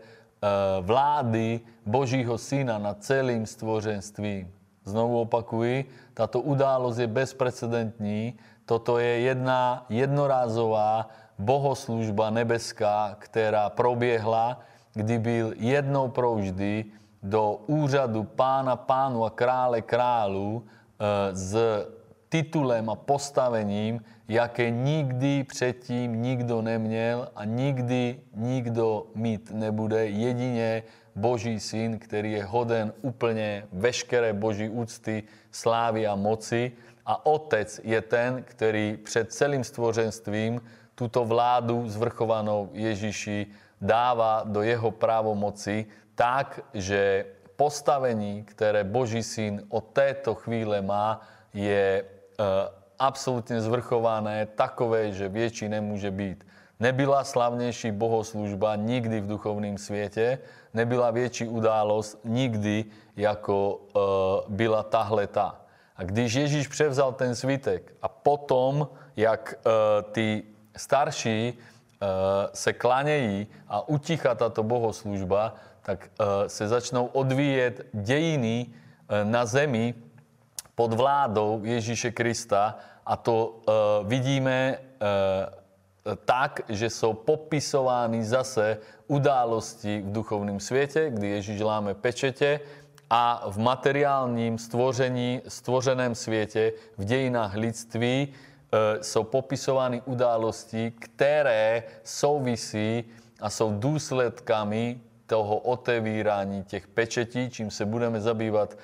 [0.82, 4.50] vlády Božího Syna nad celým stvořenstvím.
[4.82, 5.86] Znovu opakuji,
[6.18, 8.24] táto událosť je bezprecedentní.
[8.66, 11.06] Toto je jedna jednorázová
[11.42, 14.62] bohoslužba nebeská, ktorá probiehla,
[14.94, 16.86] kdy byl jednou provždy
[17.24, 20.66] do úřadu pána pánu a krále králu e,
[21.36, 21.54] s
[22.30, 30.08] titulem a postavením, jaké nikdy předtím nikdo neměl a nikdy nikdo mít nebude.
[30.08, 30.84] Jedině
[31.16, 36.72] Boží syn, který je hoden úplně veškeré Boží úcty, slávy a moci.
[37.06, 40.62] A otec je ten, který před celým stvořenstvím
[41.02, 43.50] túto vládu zvrchovanou Ježiši
[43.82, 47.26] dáva do jeho právomoci tak, že
[47.58, 51.26] postavení, ktoré Boží syn od této chvíle má,
[51.58, 52.04] je e,
[53.02, 56.38] absolútne zvrchované, takové, že větší nemôže byť.
[56.78, 60.38] Nebyla slavnejší bohoslužba nikdy v duchovném světě,
[60.74, 62.86] nebyla větší událosť nikdy,
[63.18, 64.00] jako e,
[64.54, 65.66] byla tahleta.
[65.98, 69.70] A když Ježíš převzal ten svitek a potom, jak e,
[70.14, 70.44] ty
[70.82, 72.08] starší uh,
[72.54, 79.94] se klanějí a uticha táto bohoslužba, tak uh, se začnou odvíjet dejiny uh, na zemi
[80.76, 82.78] pod vládou Ježíše Krista.
[83.06, 83.60] A to
[84.04, 84.78] vidíme
[86.26, 92.60] tak, že jsou popisovány zase události v duchovním světě, kdy Ježíš láme pečete
[93.10, 98.34] a v materiálním stvoření, stvořeném světě, v dejinách lidství,
[98.72, 103.04] E, sú popisované události, ktoré souvisí
[103.44, 108.78] a sú dôsledkami toho otevírání těch pečetí, čím se budeme zabývat e,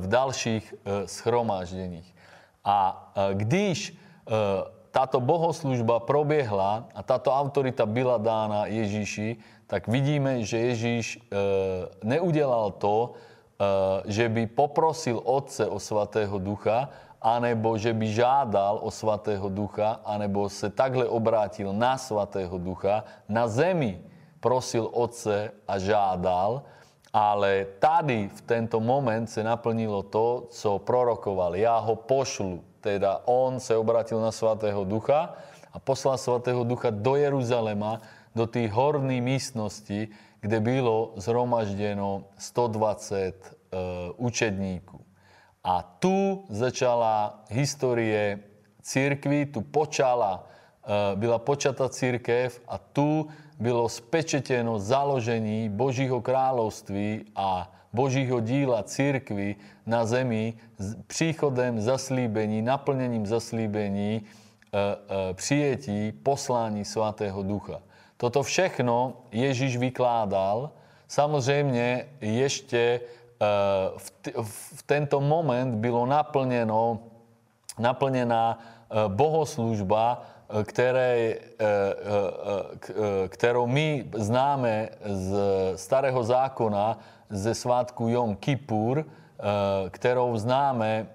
[0.00, 2.08] v dalších e, schromáždeních.
[2.64, 3.96] A když
[4.90, 11.32] táto bohoslužba probiehla a táto autorita byla dána Ježíši, tak vidíme, že Ježíš
[12.04, 13.16] neudelal to,
[14.04, 20.48] že by poprosil Otce o Svatého Ducha, anebo že by žádal o Svatého Ducha, anebo
[20.48, 23.98] se takhle obrátil na Svatého Ducha, na zemi
[24.40, 26.62] prosil Otce a žádal,
[27.12, 31.56] ale tady v tento moment se naplnilo to, co prorokoval.
[31.56, 32.62] Já ho pošlu.
[32.80, 35.34] Teda on se obratil na Svatého Ducha
[35.72, 38.00] a poslal Svatého Ducha do Jeruzalema,
[38.34, 40.08] do tých horných místností,
[40.40, 43.34] kde bylo zhromaždeno 120 e,
[44.16, 45.07] učedníků.
[45.64, 48.38] A tu začala histórie
[48.82, 50.46] církvy, tu počala,
[50.86, 59.56] e, byla počata církev a tu bylo spečeteno založení Božího kráľovství a Božího díla církvy
[59.86, 67.80] na zemi s príchodem zaslíbení, naplnením zaslíbení, e, e, přijetí, poslání Svatého Ducha.
[68.16, 70.70] Toto všechno Ježíš vykládal.
[71.08, 73.00] Samozrejme, ešte
[73.96, 74.12] v,
[74.76, 76.98] v tento moment bylo naplneno,
[77.78, 81.38] naplnená e, bohoslužba, e, které, e,
[83.28, 85.36] kterou my známe z
[85.74, 86.98] starého zákona,
[87.30, 89.04] ze svátku Jom Kippur,
[89.90, 91.06] kterou známe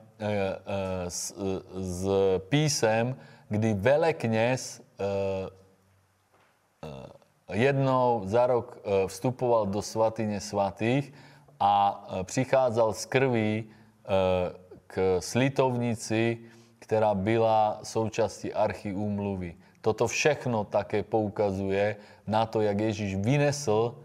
[1.08, 1.34] z,
[1.74, 2.10] z
[2.50, 3.16] písem,
[3.50, 4.82] kdy velekněz
[7.54, 8.78] jednou za rok
[9.08, 11.14] vstupoval do svatyne svatých
[11.64, 11.74] a
[12.20, 13.66] e, prichádzal z krví e,
[14.91, 16.43] k slitovnici,
[16.84, 19.55] ktorá byla součástí archy úmluvy.
[19.80, 21.95] Toto všechno také poukazuje
[22.28, 23.95] na to, jak Ježíš vynesl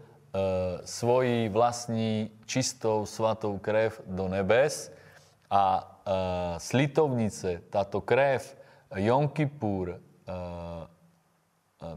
[0.85, 4.93] svoji vlastní čistou svatou krev do nebes
[5.49, 8.55] a e, slitovnice, táto krev,
[8.95, 9.99] Jom Kippur, e,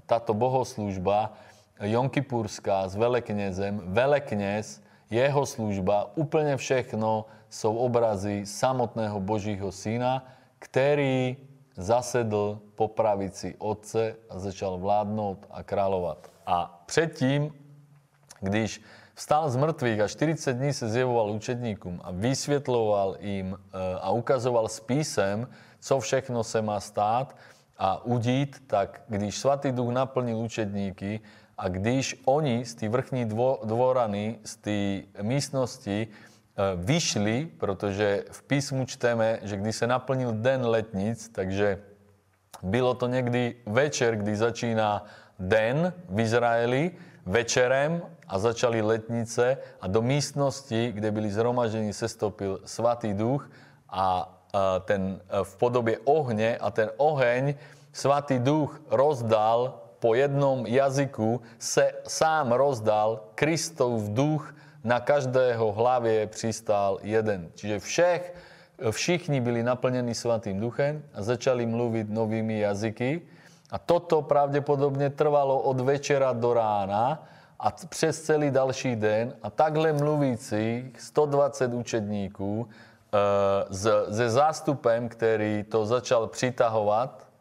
[0.06, 1.32] táto bohoslužba,
[1.82, 4.81] Jonkypurská s veleknězem, velekněz,
[5.12, 10.24] jeho služba, úplne všechno sú obrazy samotného Božího syna,
[10.56, 11.36] ktorý
[11.76, 16.32] zasedl po pravici Otce a začal vládnout a kráľovať.
[16.48, 17.52] A předtím,
[18.40, 18.80] když
[19.14, 23.58] vstal z mŕtvych a 40 dní se zjevoval učedníkům a vysvětloval im e,
[24.00, 25.48] a ukazoval spísem,
[25.80, 27.36] co všechno se má stát
[27.78, 31.20] a udít, tak když svatý duch naplnil učedníky
[31.62, 33.24] a když oni z té vrchní
[33.64, 34.78] dvorany, z té
[35.22, 36.06] místnosti e,
[36.76, 41.78] vyšli, protože v písmu čteme, že když se naplnil den letnic, takže
[42.62, 45.06] bylo to někdy večer, kdy začíná
[45.38, 46.90] den v Izraeli,
[47.26, 53.50] večerem a začali letnice a do místnosti, kde byli zhromaždení, se stopil svatý duch
[53.88, 54.38] a
[54.84, 57.54] ten e, v podobě ohně a ten oheň
[57.92, 66.98] svatý duch rozdal po jednom jazyku, se sám rozdal Kristov duch na každého hlavě přistál
[67.02, 67.48] jeden.
[67.54, 68.34] Čiže všech,
[68.90, 73.22] všichni byli naplnení svatým duchem a začali mluvit novými jazyky.
[73.70, 77.22] A toto pravděpodobně trvalo od večera do rána
[77.58, 79.34] a přes celý další den.
[79.42, 87.31] A takhle mluvících 120 učedníků e, se zástupem, který to začal přitahovat,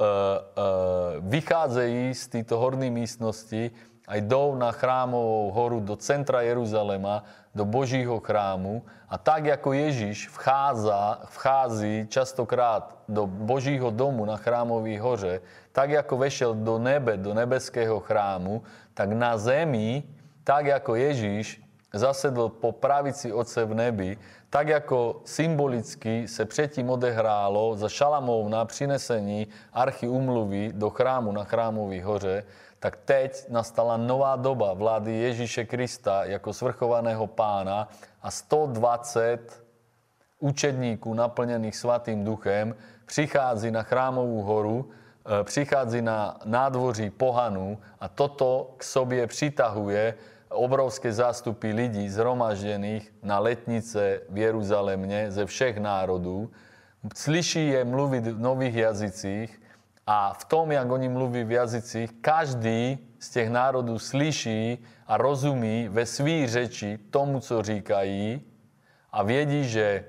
[0.00, 3.70] e, e, vycházejí z této horní místnosti
[4.08, 7.24] a jdou na chrámovou horu do centra Jeruzalema,
[7.54, 8.82] do Božího chrámu.
[9.08, 15.40] A tak jako Ježíš vchádza, vchází častokrát do Božího domu na chrámový hoře,
[15.72, 18.62] tak jako vešel do nebe, do nebeského chrámu,
[18.94, 20.02] tak na zemi,
[20.44, 21.62] tak jako Ježíš
[21.94, 24.18] zasedl po pravici Otce v nebi,
[24.50, 31.44] tak jako symbolicky se předtím odehrálo za Šalamov na přinesení archy umluvy do chrámu na
[31.44, 32.44] chrámový hoře,
[32.78, 37.88] tak teď nastala nová doba vlády Ježíše Krista jako svrchovaného pána
[38.22, 39.62] a 120
[40.38, 42.74] učedníků naplnených svatým duchem
[43.06, 44.90] přichází na chrámovú horu,
[45.40, 50.14] e, přichází na nádvoří pohanu a toto k sobě přitahuje
[50.56, 56.50] obrovské zástupy lidí zhromaždených na letnice v Jeruzalémne ze všech národů.
[57.14, 59.60] Slyší je mluvit v nových jazycích
[60.06, 65.88] a v tom, jak oni mluví v jazycích, každý z těch národů slyší a rozumí
[65.88, 68.42] ve svý řeči tomu, co říkají
[69.12, 70.04] a vědí, že e,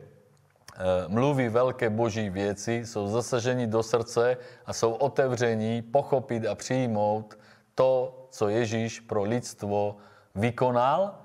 [1.07, 7.37] mluví velké boží věci, jsou zasaženi do srdce a jsou otevření pochopit a přijmout
[7.75, 9.97] to, co Ježíš pro lidstvo
[10.38, 11.15] vykonal.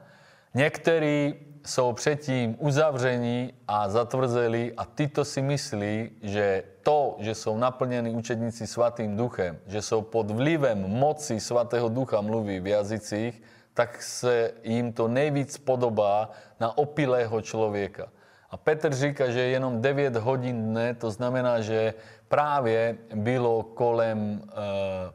[0.55, 1.35] Někteří
[1.67, 8.67] jsou předtím uzavření a zatvrzeli a tyto si myslí, že to, že jsou naplněni učedníci
[8.67, 13.43] svatým duchem, že jsou pod vlivem moci svatého ducha mluví v jazycích,
[13.75, 18.09] tak se jim to nejvíc podobá na opilého člověka.
[18.51, 21.95] A Petr říká, že jenom 9 hodin dne, to znamená, že
[22.29, 24.43] právě bylo kolem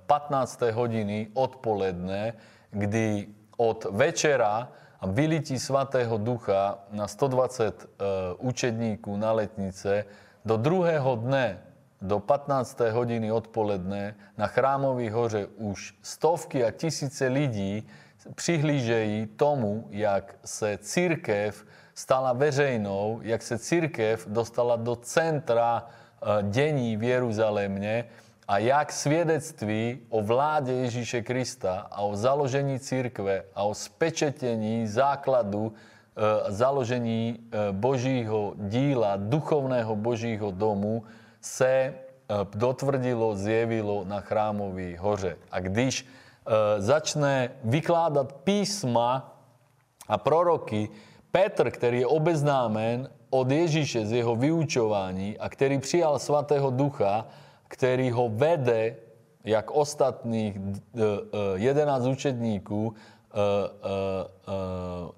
[0.05, 0.63] 15.
[0.63, 2.33] Eh, hodiny odpoledne,
[2.71, 3.27] kdy
[3.57, 7.85] od večera a vylití svatého ducha na 120 e,
[8.37, 10.05] učedníků na letnice
[10.45, 11.59] do druhého dne,
[12.01, 12.79] do 15.
[12.79, 17.87] hodiny odpoledne na chrámový hoře už stovky a tisíce lidí
[18.35, 26.97] přihlížejí tomu, jak se církev stala veřejnou, jak se církev dostala do centra e, dění
[26.97, 28.05] v Jeruzalémě,
[28.47, 35.73] a jak svědectví o vládě Ježíše Krista a o založení církve a o spečetení základu
[35.73, 41.03] e, založení e, božího díla, duchovného božího domu
[41.41, 41.93] se e,
[42.55, 45.35] dotvrdilo, zjevilo na chrámový hoře.
[45.51, 49.35] A když e, začne vykládat písma
[50.07, 50.89] a proroky,
[51.31, 57.27] Petr, který je obeznámen od Ježíše z jeho vyučování a který přijal svatého ducha,
[57.67, 58.95] který ho vede,
[59.43, 60.59] jak ostatných
[61.55, 62.97] 11 e, e, učedníků, e,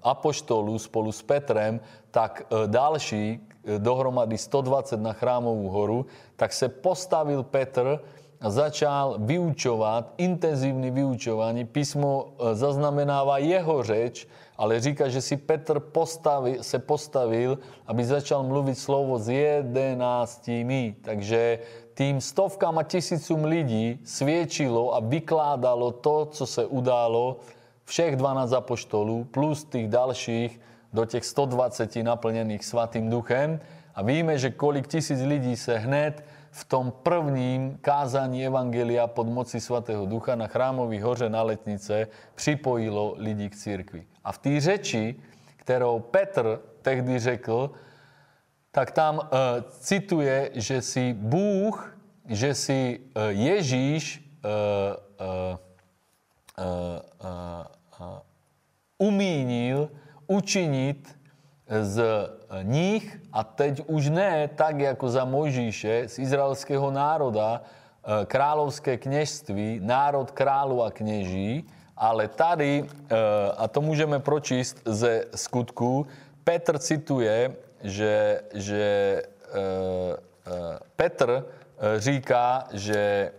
[0.02, 1.80] apoštolů spolu s Petrem,
[2.10, 3.40] tak další,
[3.78, 8.00] dohromady 120 na chrámovú horu, tak se postavil Petr
[8.40, 11.68] a začal vyučovat, intenzívne vyučovanie.
[11.68, 14.24] Písmo zaznamenáva jeho řeč,
[14.56, 20.96] ale říká, že si Petr postavi, se postavil, aby začal mluvit slovo s jedenáctimi.
[21.04, 21.58] Takže
[22.00, 27.36] tým stovkám a tisícům lidí svědčilo a vykládalo to, co se událo
[27.84, 30.60] všech 12 apoštolů plus tých ďalších
[30.92, 33.60] do těch 120 naplnených Svatým duchem.
[33.94, 39.60] A víme, že kolik tisíc lidí se hned v tom prvním kázání Evangelia pod moci
[39.60, 44.04] Svatého Ducha na chrámový hoře na Letnice připojilo lidí k církvi.
[44.24, 45.14] A v té řeči,
[45.56, 47.70] kterou Petr tehdy řekl,
[48.72, 49.24] tak tam uh,
[49.80, 51.98] cituje, že si Bůh,
[52.28, 54.50] že si uh, Ježíš uh,
[55.20, 55.58] uh,
[56.58, 58.18] uh, uh,
[58.98, 59.90] umínil
[60.26, 61.16] učinit
[61.82, 62.02] z
[62.62, 67.62] nich, a teď už ne tak, jako za Mojžíše, z izraelského národa,
[68.26, 71.66] královské kněžství, národ králu a kněží,
[71.96, 72.84] ale tady,
[73.56, 76.06] a to můžeme pročíst ze skutku,
[76.44, 79.22] Petr cituje že, že
[80.96, 81.44] Petr
[81.98, 83.32] říká, že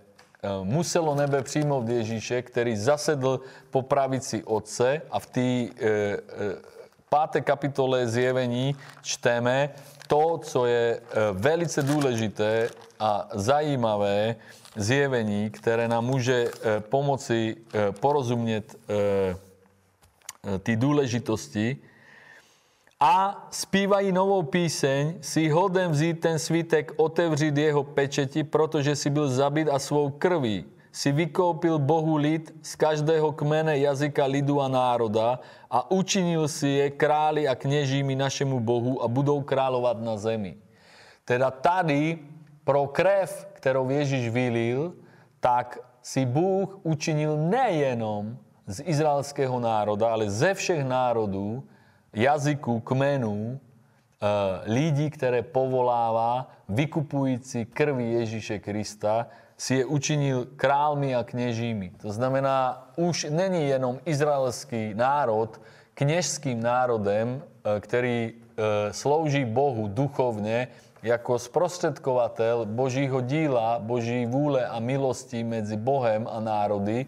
[0.63, 3.39] muselo nebe přijmout Ježíše, který zasedl
[3.69, 5.47] po pravici Otce a v té
[7.09, 9.69] páté kapitole zjevení čteme
[10.07, 11.01] to, co je
[11.33, 12.69] velice důležité
[12.99, 14.35] a zajímavé
[14.75, 17.55] zjevení, které nám může pomoci
[17.99, 18.75] porozumět
[20.63, 21.77] ty důležitosti
[23.01, 29.29] a zpívají novou píseň, si hodem vzít ten svítek, otevřít jeho pečeti, protože si byl
[29.29, 35.39] zabit a svou krví si vykoupil Bohu lid z každého kmene, jazyka, lidu a národa
[35.71, 40.57] a učinil si je králi a kněžími našemu Bohu a budou královat na zemi.
[41.25, 42.19] Teda tady
[42.63, 44.93] pro krev, kterou Ježíš vylil,
[45.39, 48.37] tak si Bůh učinil nejenom
[48.67, 51.63] z izraelského národa, ale ze všech národů
[52.13, 61.23] jazyku, kmenu, eh, lidí, které povolává, vykupující krvi Ježíše Krista, si je učinil králmi a
[61.23, 61.91] kněžími.
[62.01, 65.61] To znamená, už není jenom izraelský národ
[65.93, 70.67] kněžským národem, eh, který eh, slouží Bohu duchovně
[71.03, 77.05] jako sprostředkovatel Božího díla, Boží vůle a milosti mezi Bohem a národy,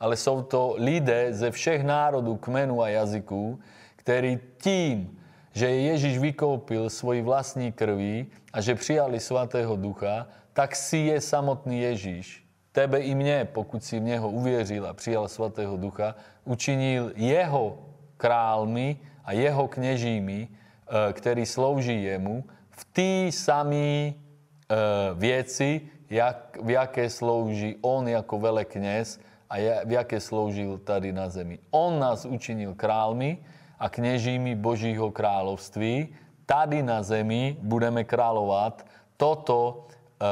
[0.00, 3.58] ale jsou to lidé ze všech národů, kmenů a jazyků,
[4.02, 5.14] ktorí tím,
[5.54, 11.80] že Ježiš vykoupil svoj vlastní krví a že přijali Svatého Ducha, tak si je samotný
[11.80, 12.42] Ježíš.
[12.72, 17.78] Tebe i mne, pokud si v Neho uvěřil a přijal Svatého Ducha, učinil Jeho
[18.16, 24.76] králmi a Jeho kněžími, eh, ktorí slouží Jemu, v tí samý eh,
[25.14, 25.80] věci,
[26.10, 29.20] jak, v jaké slouží On jako velekněz
[29.52, 31.58] a v jaké sloužil tady na zemi.
[31.70, 33.38] On nás učinil králmi,
[33.82, 36.14] a kněžími Božího království.
[36.46, 38.86] Tady na zemi budeme královat.
[39.16, 40.26] Toto uh,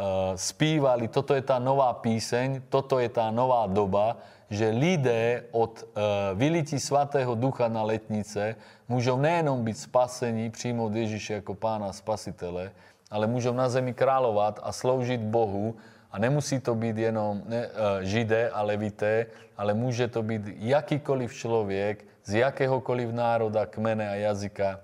[0.00, 0.04] uh,
[0.36, 4.16] zpívali, toto je ta nová píseň, toto je ta nová doba,
[4.48, 6.00] že lidé od uh,
[6.34, 8.56] vylití svatého ducha na letnice
[8.88, 12.72] můžou nejenom být spasení, přijmout Ježíše jako pána spasitele,
[13.10, 15.76] ale můžou na zemi královat a sloužit Bohu
[16.12, 17.68] a nemusí to být jenom ne,
[18.00, 19.26] židé a levité,
[19.56, 24.80] ale může to být jakýkoliv člověk, z jakéhokoliv národa, kmene a jazyka,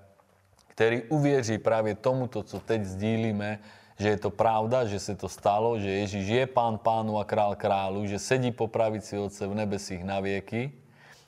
[0.71, 3.59] ktorý uvěří právě tomuto, co teď sdílíme,
[4.01, 7.53] že je to pravda, že se to stalo, že Ježíš je pán pánu a král
[7.55, 10.73] králu, že sedí po pravici Otce v nebesích na vieky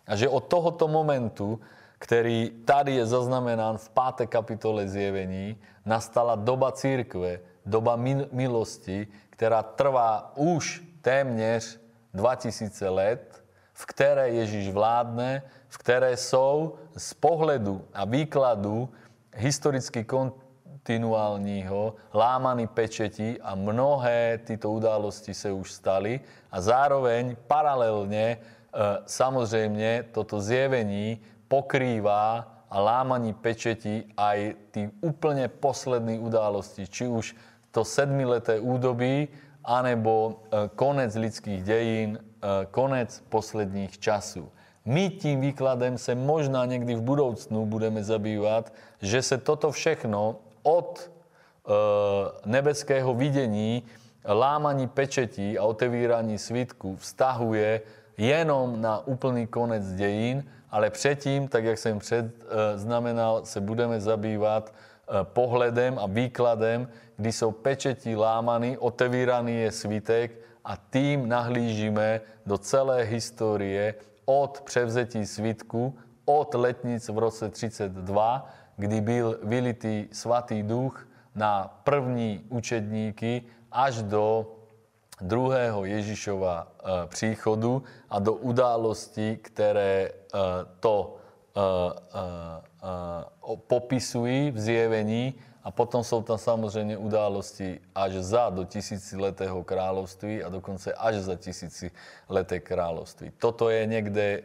[0.08, 1.62] a že od tohoto momentu,
[2.02, 4.28] který tady je zaznamenán v 5.
[4.28, 5.56] kapitole zjevení,
[5.86, 7.96] nastala doba církve, doba
[8.32, 11.80] milosti, která trvá už téměř
[12.14, 13.33] 2000 let,
[13.74, 18.90] v které Ježíš vládne, v ktoré sú z pohledu a výkladu
[19.34, 26.22] historicky kontinuálního lámaný pečeti a mnohé tyto události sa už stali
[26.54, 28.38] a zároveň paralelne
[29.06, 37.38] samozrejme toto zjevení pokrýva a lámaní pečeti aj tí úplne poslední události, či už
[37.70, 39.30] to sedmileté údobí,
[39.62, 40.14] anebo
[40.50, 42.18] e, konec lidských dejín,
[42.72, 44.50] konec posledních časů.
[44.86, 51.00] My tím výkladem se možná někdy v budoucnu budeme zabývat, že se toto všechno od
[51.00, 51.72] e,
[52.46, 53.84] nebeského vidění,
[54.28, 57.82] lámaní pečetí a otevírání svítku vztahuje
[58.18, 65.24] jenom na úplný konec dějin, ale předtím, tak jak jsem předznamenal, se budeme zabývat e,
[65.24, 66.88] pohledem a výkladem,
[67.18, 70.32] kdy jsou pečetí lámaný, otevíraný je svítek
[70.66, 73.96] a tým nahlížíme do celé histórie
[74.26, 75.96] od převzetí svitku,
[76.26, 84.56] od letnic v roce 32, kdy byl vylitý svatý duch na první učedníky až do
[85.22, 90.12] druhého Ježišova e, příchodu a do událostí, které e,
[90.80, 91.18] to
[93.68, 95.34] popisují v zjevení
[95.64, 101.36] a potom jsou tam samozřejmě události až za do tisíciletého království a dokonce až za
[101.36, 103.32] tisícileté království.
[103.38, 104.44] Toto je někde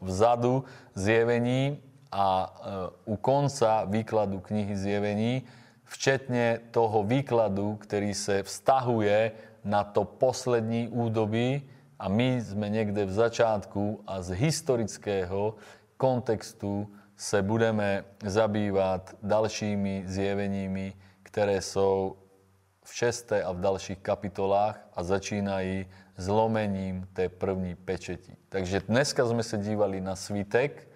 [0.00, 1.82] vzadu zjevení
[2.12, 2.60] a
[3.04, 5.42] u konca výkladu knihy zjevení,
[5.84, 9.32] včetně toho výkladu, který se vztahuje
[9.64, 11.62] na to poslední údobí
[11.98, 15.54] a my jsme někde v začátku a z historického
[15.96, 22.16] kontextu se budeme zabývat dalšími zjeveními, které jsou
[22.84, 25.86] v šesté a v dalších kapitolách a začínají
[26.16, 28.36] zlomením té první pečeti.
[28.48, 30.88] Takže dneska jsme se dívali na svítek,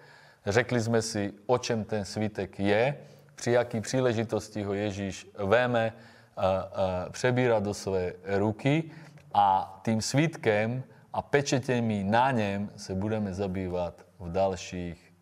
[0.45, 2.97] řekli jsme si, o čem ten svítek je,
[3.35, 5.93] při jaký příležitosti ho Ježíš veme,
[7.11, 8.91] přebírá do své ruky
[9.33, 15.13] a tým svítkem a pečetěmi na něm se budeme zabývat v dalších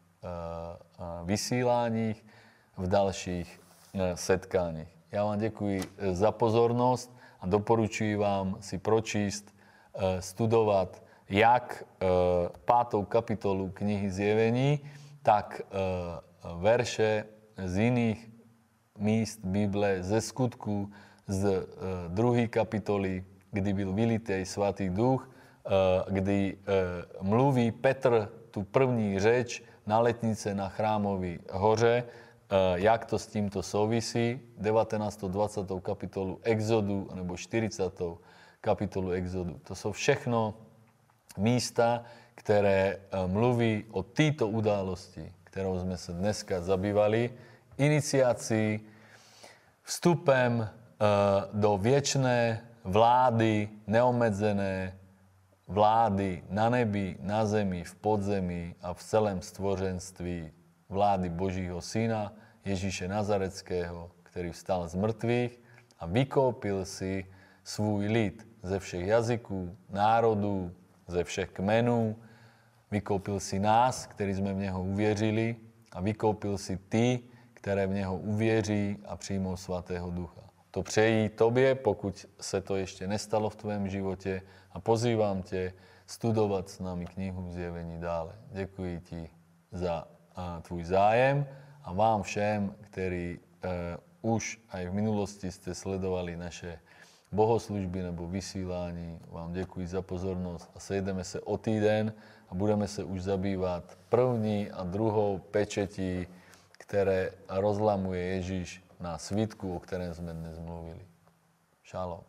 [1.23, 2.25] vysíláních,
[2.77, 3.59] v dalších
[4.15, 4.99] setkáních.
[5.11, 5.81] Já vám e,
[6.13, 9.55] za pozornost a doporučuji vám si pročíst,
[9.93, 12.05] e, studovat jak e,
[12.65, 14.79] pátou kapitolu knihy Zjevení,
[15.23, 15.61] tak
[16.59, 17.25] verše
[17.65, 18.29] z jiných
[18.97, 20.89] míst Bible, ze skutku,
[21.27, 21.67] z
[22.07, 25.29] druhé kapitoly, kdy byl vylitej svatý duch,
[26.09, 26.57] kdy
[27.21, 32.03] mluví Petr tu první řeč na letnice na Chrámový hoře,
[32.75, 35.17] jak to s tímto souvisí, 19.
[35.17, 35.61] 20.
[35.81, 38.01] kapitolu Exodu nebo 40.
[38.61, 39.57] kapitolu Exodu.
[39.63, 40.53] To jsou všechno
[41.37, 42.03] místa,
[42.35, 47.33] které mluví o této události, kterou jsme se dneska zabývali,
[47.77, 48.79] iniciací,
[49.83, 50.69] vstupem
[51.53, 54.98] do věčné vlády, neomezené
[55.69, 60.51] vlády na nebi, na zemi, v podzemí a v celém stvořenství
[60.89, 62.33] vlády Božího Syna,
[62.65, 65.61] Ježíše Nazareckého, který vstal z mrtvých
[65.99, 67.25] a vykoupil si
[67.63, 70.71] svůj lid ze všech jazyků, národů,
[71.07, 72.15] ze všech kmenů,
[72.91, 75.55] vykoupil si nás, kteří jsme v něho uvěřili
[75.91, 77.19] a vykoupil si ty,
[77.53, 80.48] které v něho uvěří a přijmou svatého ducha.
[80.71, 84.41] To přejí tobě, pokud se to ještě nestalo v tvém životě
[84.71, 85.73] a pozývám tě
[86.07, 88.35] studovat s námi knihu Zjevení dále.
[88.51, 89.29] Děkuji ti
[89.71, 91.47] za a, tvůj zájem
[91.83, 96.79] a vám všem, kteří e, už aj v minulosti jste sledovali naše
[97.31, 99.19] bohoslužby nebo vysílání.
[99.27, 102.13] Vám děkuji za pozornost a sejdeme se o týden
[102.49, 106.27] a budeme se už zabývat první a druhou pečetí,
[106.77, 111.07] které rozlamuje Ježíš na svítku, o kterém jsme dnes mluvili.
[111.83, 112.28] Šalom.